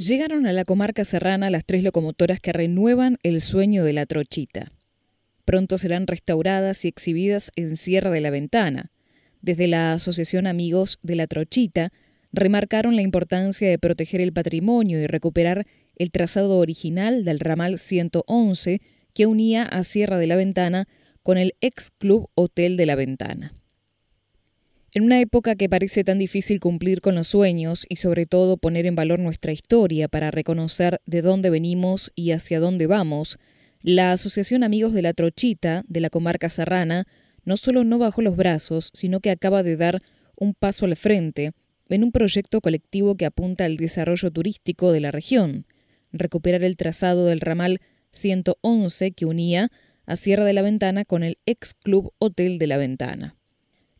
[0.00, 4.72] Llegaron a la comarca serrana las tres locomotoras que renuevan el sueño de la trochita.
[5.44, 8.92] Pronto serán restauradas y exhibidas en Sierra de la Ventana.
[9.42, 11.92] Desde la Asociación Amigos de la Trochita
[12.32, 15.66] remarcaron la importancia de proteger el patrimonio y recuperar
[15.96, 18.80] el trazado original del ramal 111
[19.12, 20.88] que unía a Sierra de la Ventana
[21.22, 23.52] con el ex Club Hotel de la Ventana.
[24.92, 28.86] En una época que parece tan difícil cumplir con los sueños y sobre todo poner
[28.86, 33.38] en valor nuestra historia para reconocer de dónde venimos y hacia dónde vamos,
[33.82, 37.06] la Asociación Amigos de la Trochita de la comarca serrana
[37.44, 40.02] no solo no bajó los brazos, sino que acaba de dar
[40.34, 41.52] un paso al frente
[41.88, 45.66] en un proyecto colectivo que apunta al desarrollo turístico de la región,
[46.12, 49.70] recuperar el trazado del ramal 111 que unía
[50.04, 53.39] a Sierra de la Ventana con el ex Club Hotel de la Ventana.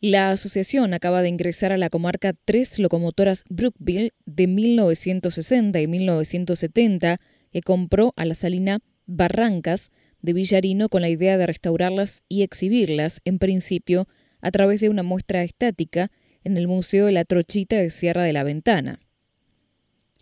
[0.03, 7.21] La asociación acaba de ingresar a la comarca tres locomotoras Brookville de 1960 y 1970
[7.51, 9.91] que compró a la salina Barrancas
[10.23, 14.07] de Villarino con la idea de restaurarlas y exhibirlas, en principio,
[14.41, 16.09] a través de una muestra estática
[16.43, 19.01] en el Museo de la Trochita de Sierra de la Ventana.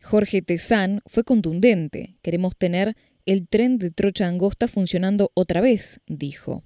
[0.02, 2.17] Jorge Tezán fue contundente.
[2.21, 6.66] Queremos tener el tren de trocha angosta funcionando otra vez, dijo.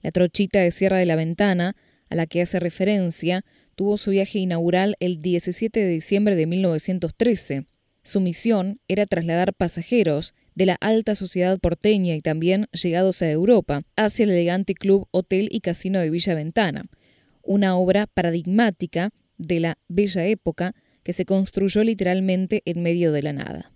[0.00, 1.76] La Trochita de Sierra de la Ventana
[2.08, 7.66] a la que hace referencia, tuvo su viaje inaugural el 17 de diciembre de 1913.
[8.02, 13.82] Su misión era trasladar pasajeros de la alta sociedad porteña y también llegados a Europa
[13.96, 16.86] hacia el elegante club Hotel y Casino de Villa Ventana,
[17.42, 23.32] una obra paradigmática de la bella época que se construyó literalmente en medio de la
[23.32, 23.72] nada.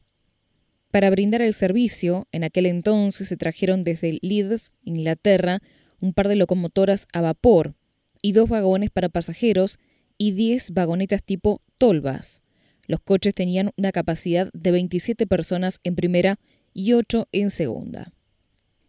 [0.91, 5.61] Para brindar el servicio, en aquel entonces se trajeron desde Leeds, Inglaterra,
[6.01, 7.75] un par de locomotoras a vapor,
[8.23, 9.79] y dos vagones para pasajeros
[10.19, 12.43] y 10 vagonetas tipo tolvas.
[12.87, 16.39] Los coches tenían una capacidad de 27 personas en primera
[16.75, 18.13] y 8 en segunda.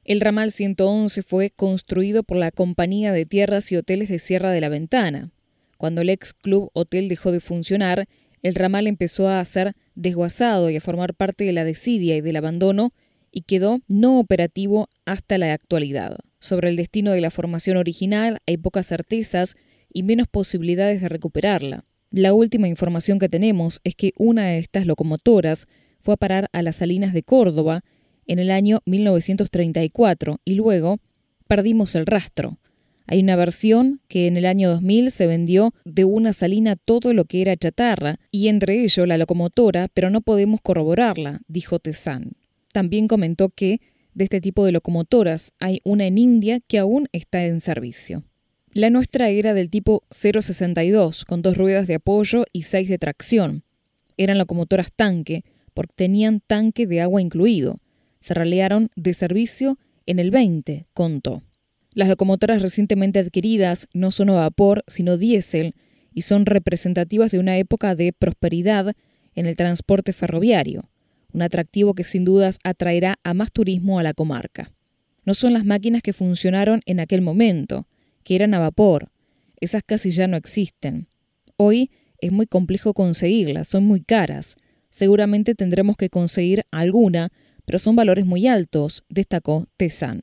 [0.03, 4.59] El ramal 111 fue construido por la Compañía de Tierras y Hoteles de Sierra de
[4.59, 5.29] la Ventana.
[5.77, 8.07] Cuando el ex Club Hotel dejó de funcionar,
[8.41, 12.35] el ramal empezó a ser desguazado y a formar parte de la desidia y del
[12.35, 12.93] abandono
[13.31, 16.17] y quedó no operativo hasta la actualidad.
[16.41, 19.55] Sobre el destino de la formación original hay pocas certezas
[19.93, 21.85] y menos posibilidades de recuperarla.
[22.09, 25.67] La última información que tenemos es que una de estas locomotoras
[26.01, 27.83] fue a parar a las Salinas de Córdoba
[28.25, 30.99] en el año 1934 y luego
[31.47, 32.57] perdimos el rastro.
[33.05, 37.25] Hay una versión que en el año 2000 se vendió de una salina todo lo
[37.25, 42.31] que era chatarra y entre ello la locomotora, pero no podemos corroborarla, dijo Tezán.
[42.73, 43.79] También comentó que
[44.13, 45.53] de este tipo de locomotoras.
[45.59, 48.23] Hay una en India que aún está en servicio.
[48.73, 53.63] La nuestra era del tipo 062, con dos ruedas de apoyo y seis de tracción.
[54.17, 57.79] Eran locomotoras tanque, porque tenían tanque de agua incluido.
[58.19, 61.43] Se ralearon de servicio en el 20, contó.
[61.93, 65.75] Las locomotoras recientemente adquiridas no son a vapor, sino diésel,
[66.13, 68.93] y son representativas de una época de prosperidad
[69.35, 70.89] en el transporte ferroviario
[71.33, 74.71] un atractivo que sin dudas atraerá a más turismo a la comarca.
[75.25, 77.87] No son las máquinas que funcionaron en aquel momento,
[78.23, 79.11] que eran a vapor,
[79.61, 81.07] esas casi ya no existen.
[81.55, 84.55] Hoy es muy complejo conseguirlas, son muy caras.
[84.89, 87.29] Seguramente tendremos que conseguir alguna,
[87.65, 90.19] pero son valores muy altos, destacó Tesan.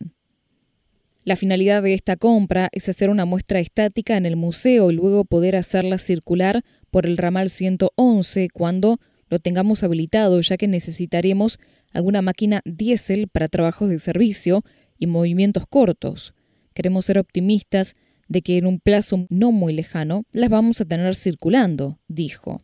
[1.24, 5.24] La finalidad de esta compra es hacer una muestra estática en el museo y luego
[5.24, 8.98] poder hacerla circular por el ramal 111 cuando
[9.28, 11.59] lo tengamos habilitado, ya que necesitaremos
[11.93, 14.65] alguna máquina diésel para trabajos de servicio
[14.99, 16.34] y movimientos cortos.
[16.75, 17.94] Queremos ser optimistas
[18.28, 22.62] de que en un plazo no muy lejano las vamos a tener circulando, dijo.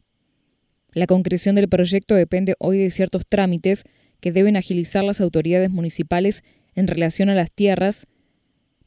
[0.93, 3.85] La concreción del proyecto depende hoy de ciertos trámites
[4.21, 6.43] que deben agilizar las autoridades municipales
[6.75, 8.07] en relación a las tierras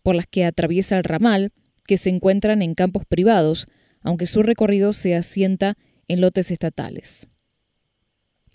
[0.04, 1.52] por las que atraviesa el ramal,
[1.86, 3.68] que se encuentran en campos privados,
[4.02, 5.78] aunque su recorrido se asienta
[6.08, 7.28] en lotes estatales.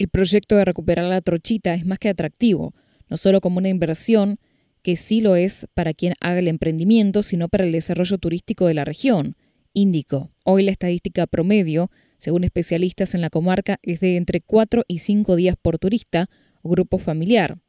[0.02, 2.74] El proyecto de recuperar la trochita es más que atractivo,
[3.08, 4.40] no solo como una inversión,
[4.82, 8.74] que sí lo es para quien haga el emprendimiento, sino para el desarrollo turístico de
[8.74, 9.36] la región,
[9.74, 10.32] indicó.
[10.42, 11.88] Hoy la estadística promedio,
[12.18, 16.28] según especialistas en la comarca, es de entre 4 y 5 días por turista
[16.62, 17.60] o grupo familiar.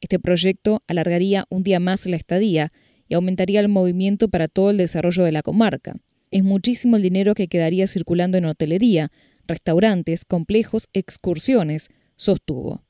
[0.00, 2.72] Este proyecto alargaría un día más la estadía
[3.08, 5.96] y aumentaría el movimiento para todo el desarrollo de la comarca.
[6.30, 9.10] Es muchísimo el dinero que quedaría circulando en hotelería,
[9.50, 12.82] restaurantes, complejos, excursiones, sostuvo.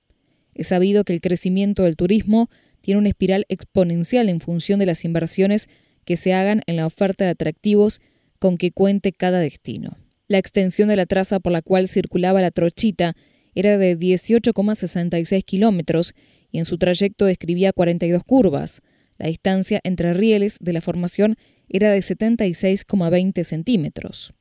[0.54, 2.48] Es sabido que el crecimiento del turismo
[2.80, 5.68] tiene una espiral exponencial en función de las inversiones
[6.04, 8.00] que se hagan en la oferta de atractivos
[8.38, 9.96] con que cuente cada destino.
[10.28, 13.16] La extensión de la traza por la cual circulaba la trochita
[13.54, 16.14] era de 18,66 kilómetros
[16.50, 18.80] y en su trayecto describía 42 curvas.
[19.18, 21.36] La distancia entre rieles de la formación
[21.68, 24.34] era de 76,20 centímetros.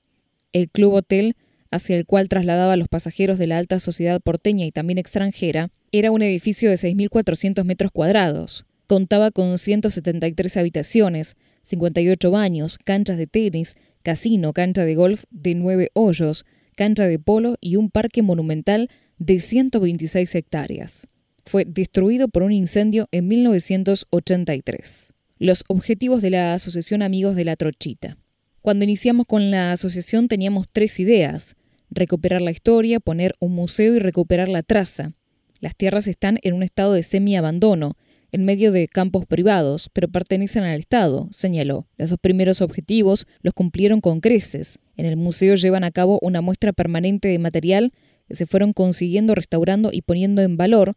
[0.54, 1.36] El club hotel,
[1.71, 5.69] hacia el cual trasladaba a los pasajeros de la alta sociedad porteña y también extranjera,
[5.92, 8.66] era un edificio de 6.400 metros cuadrados.
[8.88, 15.89] Contaba con 173 habitaciones, 58 baños, canchas de tenis, casino, cancha de golf de nueve
[15.94, 16.45] hoyos,
[16.75, 21.07] cancha de polo y un parque monumental de 126 hectáreas.
[21.45, 25.13] Fue destruido por un incendio en 1983.
[25.39, 28.18] Los objetivos de la Asociación Amigos de la Trochita.
[28.62, 31.56] Cuando iniciamos con la asociación teníamos tres ideas.
[31.89, 35.13] Recuperar la historia, poner un museo y recuperar la traza.
[35.59, 37.97] Las tierras están en un estado de semi-abandono,
[38.31, 41.88] en medio de campos privados, pero pertenecen al Estado, señaló.
[41.97, 44.80] Los dos primeros objetivos los cumplieron con creces.
[44.97, 47.91] En el museo llevan a cabo una muestra permanente de material
[48.27, 50.95] que se fueron consiguiendo, restaurando y poniendo en valor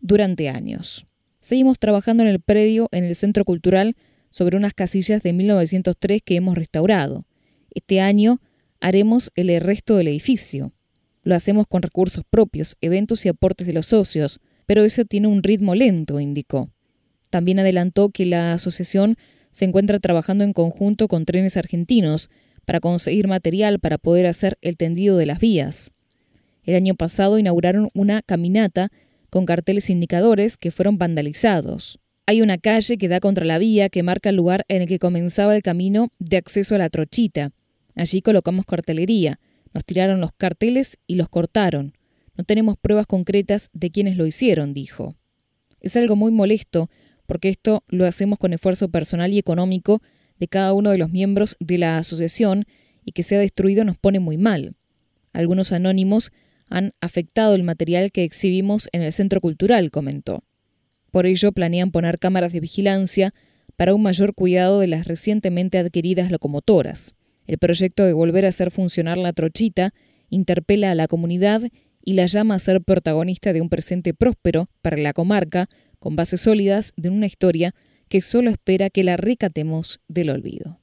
[0.00, 1.06] durante años.
[1.40, 3.94] Seguimos trabajando en el predio en el Centro Cultural
[4.30, 7.24] sobre unas casillas de 1903 que hemos restaurado.
[7.72, 8.40] Este año
[8.86, 10.72] haremos el resto del edificio.
[11.24, 15.42] Lo hacemos con recursos propios, eventos y aportes de los socios, pero eso tiene un
[15.42, 16.70] ritmo lento, indicó.
[17.28, 19.16] También adelantó que la asociación
[19.50, 22.30] se encuentra trabajando en conjunto con trenes argentinos
[22.64, 25.90] para conseguir material para poder hacer el tendido de las vías.
[26.62, 28.92] El año pasado inauguraron una caminata
[29.30, 31.98] con carteles indicadores que fueron vandalizados.
[32.26, 35.00] Hay una calle que da contra la vía que marca el lugar en el que
[35.00, 37.50] comenzaba el camino de acceso a la trochita.
[37.96, 39.40] Allí colocamos cartelería.
[39.74, 41.94] Nos tiraron los carteles y los cortaron.
[42.36, 45.16] No tenemos pruebas concretas de quienes lo hicieron, dijo.
[45.80, 46.88] Es algo muy molesto
[47.26, 50.02] porque esto lo hacemos con esfuerzo personal y económico
[50.38, 52.66] de cada uno de los miembros de la asociación
[53.04, 54.74] y que sea destruido nos pone muy mal.
[55.32, 56.32] Algunos anónimos
[56.68, 60.44] han afectado el material que exhibimos en el centro cultural, comentó.
[61.10, 63.32] Por ello planean poner cámaras de vigilancia
[63.76, 67.14] para un mayor cuidado de las recientemente adquiridas locomotoras.
[67.46, 69.94] El proyecto de volver a hacer funcionar la trochita
[70.28, 71.62] interpela a la comunidad
[72.04, 76.40] y la llama a ser protagonista de un presente próspero para la comarca, con bases
[76.42, 77.74] sólidas de una historia
[78.08, 80.80] que solo espera que la recatemos del olvido.